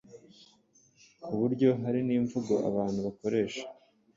ku 1.23 1.31
buryo 1.39 1.69
hari 1.83 1.99
n’imvugo 2.07 2.53
abantu 2.69 2.99
bakoresha 3.05 3.63